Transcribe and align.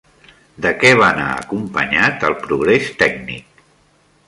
De 0.65 0.71
què 0.83 0.93
va 1.01 1.09
anar 1.17 1.27
acompanyat 1.43 2.27
el 2.31 2.35
progrés 2.47 2.91
tècnic? 3.05 3.65